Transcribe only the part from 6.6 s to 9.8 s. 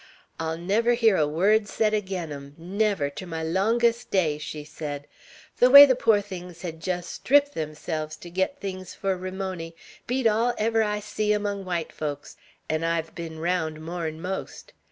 hed jest stripped theirselves, to git things fur Ramony,